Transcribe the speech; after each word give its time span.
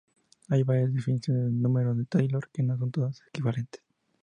Hay 0.49 0.63
varias 0.63 0.91
definiciones 0.95 1.43
del 1.45 1.61
número 1.61 1.93
de 1.93 2.05
Taylor 2.05 2.49
que 2.51 2.63
no 2.63 2.75
son 2.75 2.89
todas 2.89 3.21
equivalentes. 3.27 3.83